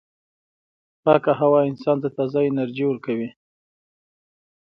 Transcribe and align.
پاکه 1.03 1.31
هوا 1.41 1.59
انسان 1.69 1.97
ته 2.03 2.09
تازه 2.17 2.39
انرژي 2.49 2.83
ورکوي. 2.87 3.29